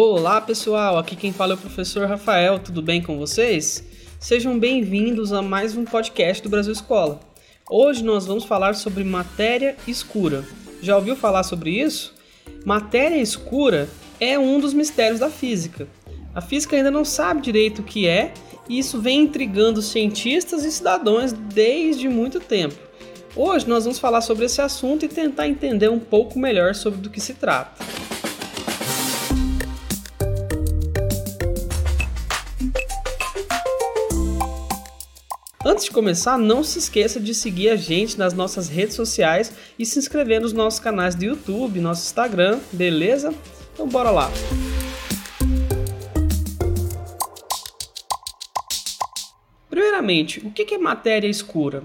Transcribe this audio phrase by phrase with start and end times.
[0.00, 3.82] Olá pessoal, aqui quem fala é o professor Rafael, tudo bem com vocês?
[4.20, 7.18] Sejam bem-vindos a mais um podcast do Brasil Escola.
[7.68, 10.44] Hoje nós vamos falar sobre matéria escura.
[10.80, 12.14] Já ouviu falar sobre isso?
[12.64, 13.88] Matéria escura
[14.20, 15.88] é um dos mistérios da física.
[16.32, 18.32] A física ainda não sabe direito o que é,
[18.68, 22.78] e isso vem intrigando cientistas e cidadãos desde muito tempo.
[23.34, 27.10] Hoje nós vamos falar sobre esse assunto e tentar entender um pouco melhor sobre do
[27.10, 28.07] que se trata.
[35.70, 39.84] Antes de começar, não se esqueça de seguir a gente nas nossas redes sociais e
[39.84, 43.34] se inscrever nos nossos canais do YouTube, nosso Instagram, beleza?
[43.74, 44.30] Então bora lá!
[49.68, 51.82] Primeiramente, o que é matéria escura?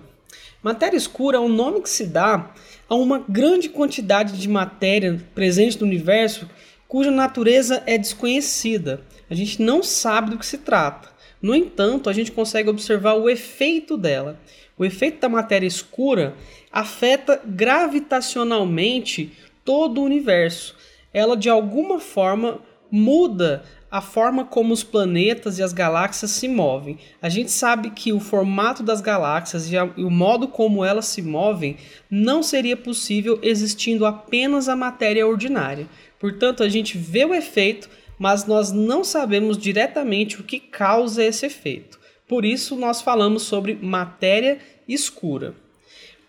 [0.62, 2.54] Matéria escura é o nome que se dá
[2.88, 6.50] a uma grande quantidade de matéria presente no universo
[6.88, 9.02] cuja natureza é desconhecida.
[9.30, 11.13] A gente não sabe do que se trata.
[11.44, 14.40] No entanto, a gente consegue observar o efeito dela.
[14.78, 16.36] O efeito da matéria escura
[16.72, 19.34] afeta gravitacionalmente
[19.66, 20.74] todo o universo.
[21.14, 26.98] Ela de alguma forma muda a forma como os planetas e as galáxias se movem.
[27.22, 31.06] A gente sabe que o formato das galáxias e, a, e, o modo como elas
[31.06, 31.78] se movem
[32.10, 35.88] não seria possível existindo apenas a matéria ordinária.
[36.20, 41.46] Portanto, a gente vê o efeito mas nós não sabemos diretamente o que causa esse
[41.46, 42.00] efeito.
[42.28, 45.56] Por isso, nós falamos sobre matéria escura.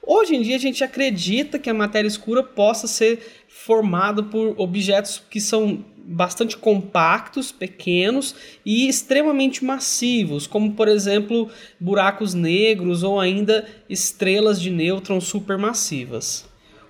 [0.07, 5.23] Hoje em dia, a gente acredita que a matéria escura possa ser formada por objetos
[5.31, 11.49] que são bastante compactos, pequenos e extremamente massivos, como por exemplo
[11.81, 16.45] buracos negros ou ainda estrelas de nêutrons supermassivas.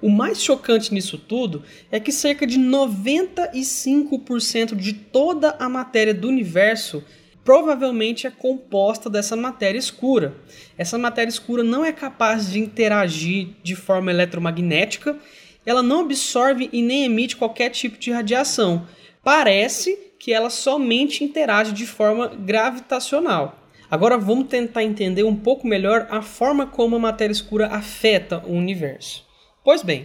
[0.05, 6.29] O mais chocante nisso tudo é que cerca de 95% de toda a matéria do
[6.29, 7.03] universo
[7.43, 10.37] provavelmente é composta dessa matéria escura.
[10.77, 15.17] Essa matéria escura não é capaz de interagir de forma eletromagnética,
[15.65, 18.87] ela não absorve e nem emite qualquer tipo de radiação.
[19.23, 23.59] Parece que ela somente interage de forma gravitacional.
[23.91, 28.53] Agora vamos tentar entender um pouco melhor a forma como a matéria escura afeta o
[28.53, 29.24] universo.
[29.65, 30.05] Pois bem,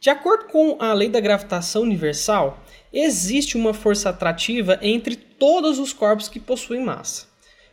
[0.00, 2.58] de acordo com a lei da gravitação universal,
[2.92, 7.28] existe uma força atrativa entre todos os corpos que possuem massa.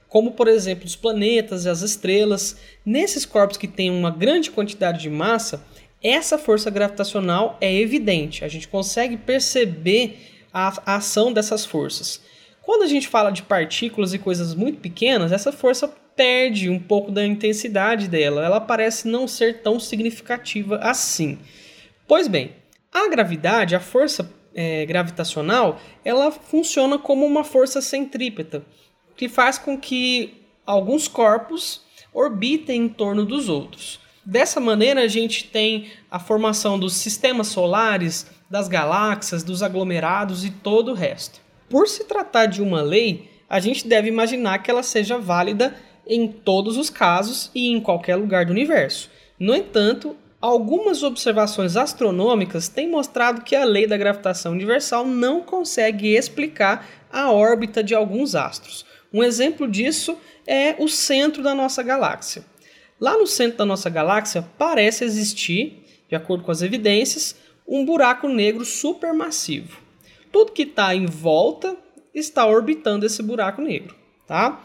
[0.07, 5.01] Como, por exemplo, os planetas e as estrelas, nesses corpos que têm uma grande quantidade
[5.01, 5.65] de massa,
[6.01, 10.19] essa força gravitacional é evidente, a gente consegue perceber
[10.53, 12.21] a, a ação dessas forças.
[12.61, 17.11] Quando a gente fala de partículas e coisas muito pequenas, essa força perde um pouco
[17.11, 21.37] da intensidade dela, ela parece não ser tão significativa assim.
[22.07, 22.53] Pois bem,
[22.91, 28.63] a gravidade, a força é, gravitacional, ela funciona como uma força centrípeta,
[29.15, 31.81] que faz com que alguns corpos
[32.13, 33.99] orbitem em torno dos outros.
[34.25, 40.49] Dessa maneira, a gente tem a formação dos sistemas solares, das galáxias, dos aglomerados e
[40.49, 41.41] todo o resto.
[41.69, 45.75] Por se tratar de uma lei, a gente deve imaginar que ela seja válida
[46.07, 49.09] em todos os casos e em qualquer lugar do universo.
[49.39, 56.15] No entanto, algumas observações astronômicas têm mostrado que a lei da gravitação universal não consegue
[56.15, 58.85] explicar a órbita de alguns astros.
[59.11, 62.43] Um exemplo disso é o centro da nossa galáxia.
[62.99, 67.35] Lá no centro da nossa galáxia parece existir, de acordo com as evidências,
[67.67, 69.79] um buraco negro supermassivo.
[70.31, 71.75] Tudo que está em volta
[72.13, 73.95] está orbitando esse buraco negro,
[74.27, 74.63] tá?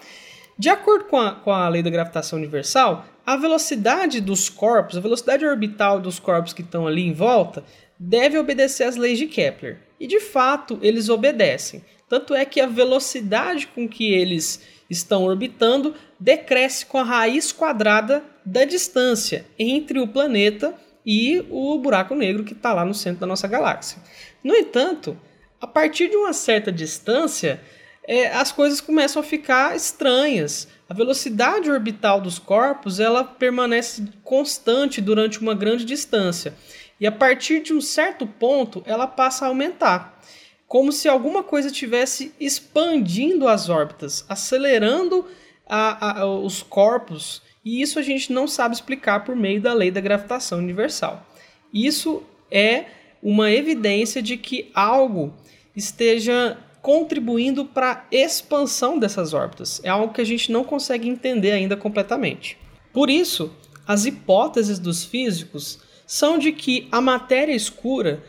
[0.61, 5.01] De acordo com a, com a lei da gravitação universal, a velocidade dos corpos, a
[5.01, 7.65] velocidade orbital dos corpos que estão ali em volta,
[7.99, 9.79] deve obedecer às leis de Kepler.
[9.99, 11.83] E de fato, eles obedecem.
[12.11, 14.61] Tanto é que a velocidade com que eles
[14.91, 20.75] estão orbitando decresce com a raiz quadrada da distância entre o planeta
[21.07, 23.97] e o buraco negro que está lá no centro da nossa galáxia.
[24.45, 25.19] No entanto,
[25.59, 27.63] a partir de uma certa distância,
[28.07, 30.69] é, as coisas começam a ficar estranhas.
[30.89, 36.55] A velocidade orbital dos corpos ela permanece constante durante uma grande distância
[36.99, 40.21] e a partir de um certo ponto ela passa a aumentar,
[40.67, 45.27] como se alguma coisa estivesse expandindo as órbitas, acelerando
[45.67, 49.91] a, a, os corpos e isso a gente não sabe explicar por meio da lei
[49.91, 51.27] da gravitação universal.
[51.73, 52.87] Isso é
[53.23, 55.33] uma evidência de que algo
[55.77, 59.81] esteja contribuindo para a expansão dessas órbitas.
[59.85, 62.57] É algo que a gente não consegue entender ainda completamente.
[62.93, 63.53] Por isso,
[63.87, 68.23] as hipóteses dos físicos são de que a matéria escura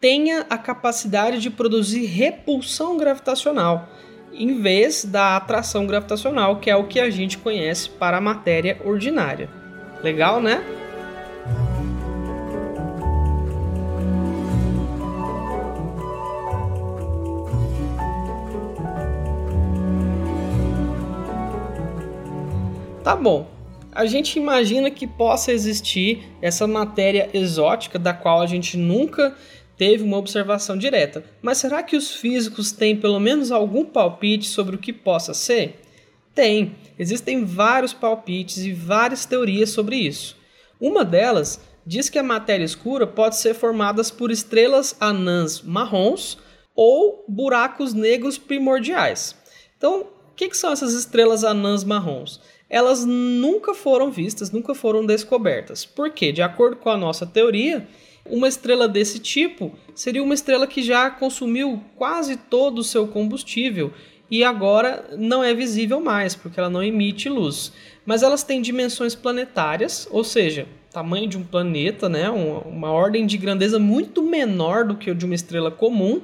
[0.00, 3.88] tenha a capacidade de produzir repulsão gravitacional,
[4.32, 8.78] em vez da atração gravitacional, que é o que a gente conhece para a matéria
[8.84, 9.48] ordinária.
[10.02, 10.62] Legal, né?
[23.04, 23.46] Tá bom.
[23.92, 29.36] A gente imagina que possa existir essa matéria exótica da qual a gente nunca
[29.76, 31.22] teve uma observação direta.
[31.42, 35.82] Mas será que os físicos têm pelo menos algum palpite sobre o que possa ser?
[36.34, 36.76] Tem.
[36.98, 40.34] Existem vários palpites e várias teorias sobre isso.
[40.80, 46.38] Uma delas diz que a matéria escura pode ser formada por estrelas anãs marrons
[46.74, 49.36] ou buracos negros primordiais.
[49.76, 52.40] Então, o que, que são essas estrelas anãs marrons?
[52.74, 55.84] Elas nunca foram vistas, nunca foram descobertas.
[55.84, 57.86] Porque, de acordo com a nossa teoria,
[58.28, 63.92] uma estrela desse tipo seria uma estrela que já consumiu quase todo o seu combustível
[64.28, 67.72] e agora não é visível mais, porque ela não emite luz.
[68.04, 72.28] Mas elas têm dimensões planetárias, ou seja, tamanho de um planeta, né?
[72.28, 76.22] uma, ordem de grandeza muito menor do que o de uma estrela comum.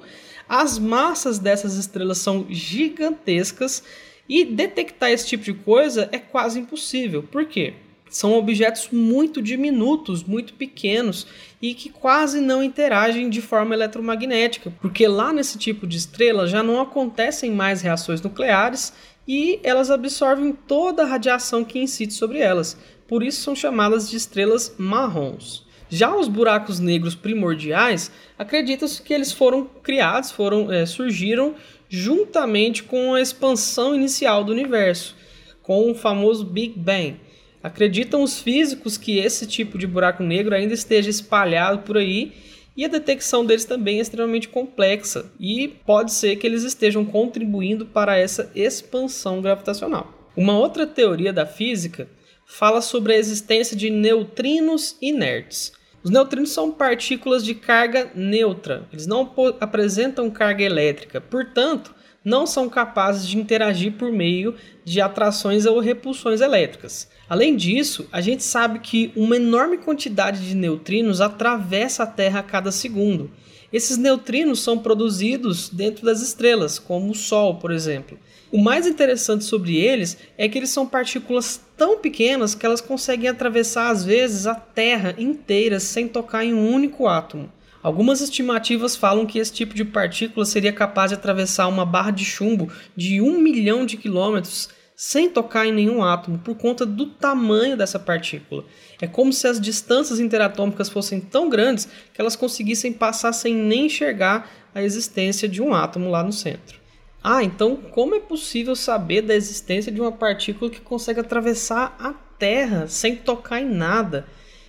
[0.49, 3.85] As massas dessas estrelas são gigantescas
[4.31, 7.21] e detectar esse tipo de coisa é quase impossível.
[7.21, 7.75] Por quê?
[8.09, 11.27] São objetos muito diminutos, muito pequenos
[11.61, 16.63] e que quase não interagem de forma eletromagnética, porque lá nesse tipo de estrela já
[16.63, 18.93] não acontecem mais reações nucleares
[19.27, 22.77] e elas absorvem toda a radiação que incide sobre elas.
[23.09, 25.67] Por isso são chamadas de estrelas marrons.
[25.91, 31.57] Já os buracos negros primordiais, acredita-se que eles foram criados, foram é, surgiram
[31.89, 35.17] juntamente com a expansão inicial do universo,
[35.63, 37.17] com o famoso Big Bang.
[37.61, 42.33] Acreditam os físicos que esse tipo de buraco negro ainda esteja espalhado por aí
[42.77, 47.85] e a detecção deles também é extremamente complexa e pode ser que eles estejam contribuindo
[47.85, 50.31] para essa expansão gravitacional.
[50.37, 52.09] Uma outra teoria da física
[52.47, 55.73] fala sobre a existência de neutrinos inertes.
[56.03, 59.31] Os neutrinos são partículas de carga neutra, eles não
[59.61, 61.95] apresentam carga elétrica, portanto,
[62.25, 64.55] não são capazes de interagir por meio
[64.85, 67.09] de atrações ou repulsões elétricas.
[67.29, 72.43] Além disso, a gente sabe que uma enorme quantidade de neutrinos atravessa a Terra a
[72.43, 73.31] cada segundo.
[73.73, 78.19] Esses neutrinos são produzidos dentro das estrelas, como o Sol, por exemplo.
[78.51, 83.29] O mais interessante sobre eles é que eles são partículas tão pequenas que elas conseguem
[83.29, 87.51] atravessar às vezes a Terra inteira sem tocar em um único átomo.
[87.83, 92.25] Algumas estimativas falam que esse tipo de partícula seria capaz de atravessar uma barra de
[92.25, 94.69] chumbo de um milhão de quilômetros
[95.01, 98.67] sem tocar em nenhum átomo por conta do tamanho dessa partícula.
[99.01, 103.87] É como se as distâncias interatômicas fossem tão grandes que elas conseguissem passar sem nem
[103.87, 106.79] enxergar a existência de um átomo lá no centro.
[107.25, 112.13] Ah, então como é possível saber da existência de uma partícula que consegue atravessar a
[112.39, 114.27] Terra sem tocar em nada?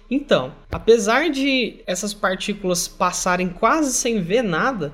[0.09, 4.93] Então, apesar de essas partículas passarem quase sem ver nada,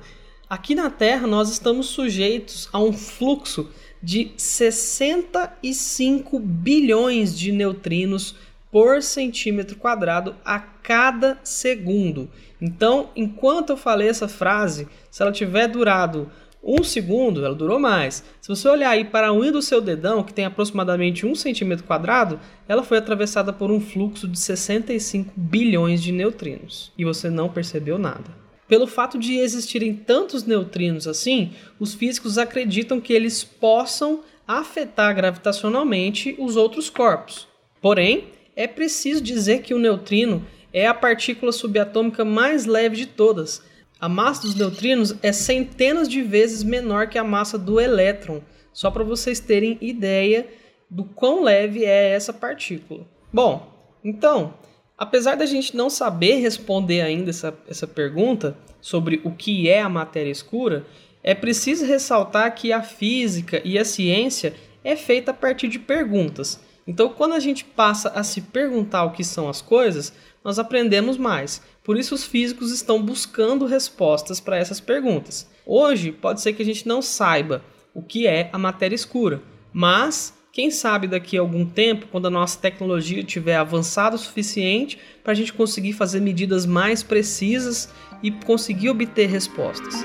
[0.50, 3.70] aqui na Terra nós estamos sujeitos a um fluxo
[4.02, 8.34] de 65 bilhões de neutrinos
[8.70, 12.30] por centímetro quadrado a cada segundo.
[12.60, 16.30] Então, enquanto eu falei essa frase, se ela tiver durado
[16.62, 18.24] um segundo, ela durou mais.
[18.40, 21.86] Se você olhar aí para a unha do seu dedão, que tem aproximadamente um centímetro
[21.86, 26.92] quadrado, ela foi atravessada por um fluxo de 65 bilhões de neutrinos.
[26.98, 28.47] E você não percebeu nada.
[28.68, 36.36] Pelo fato de existirem tantos neutrinos assim, os físicos acreditam que eles possam afetar gravitacionalmente
[36.38, 37.48] os outros corpos.
[37.80, 43.62] Porém, é preciso dizer que o neutrino é a partícula subatômica mais leve de todas,
[44.00, 48.40] a massa dos neutrinos é centenas de vezes menor que a massa do elétron,
[48.72, 50.46] só para vocês terem ideia
[50.88, 53.04] do quão leve é essa partícula.
[53.32, 54.54] Bom, então,
[54.98, 59.88] apesar da gente não saber responder ainda essa, essa pergunta sobre o que é a
[59.88, 60.84] matéria escura,
[61.22, 66.60] é preciso ressaltar que a física e a ciência é feita a partir de perguntas.
[66.86, 70.12] Então, quando a gente passa a se perguntar o que são as coisas,
[70.42, 71.60] nós aprendemos mais.
[71.84, 75.48] Por isso, os físicos estão buscando respostas para essas perguntas.
[75.66, 77.62] Hoje, pode ser que a gente não saiba
[77.92, 82.30] o que é a matéria escura, mas quem sabe daqui a algum tempo, quando a
[82.30, 88.32] nossa tecnologia tiver avançado o suficiente para a gente conseguir fazer medidas mais precisas e
[88.32, 90.04] conseguir obter respostas.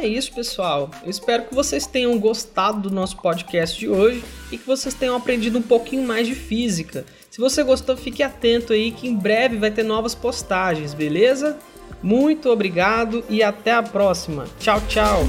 [0.00, 0.90] É isso, pessoal.
[1.02, 5.14] Eu espero que vocês tenham gostado do nosso podcast de hoje e que vocês tenham
[5.14, 7.04] aprendido um pouquinho mais de física.
[7.30, 11.58] Se você gostou, fique atento aí que em breve vai ter novas postagens, beleza?
[12.02, 14.46] Muito obrigado e até a próxima.
[14.58, 15.22] Tchau, tchau.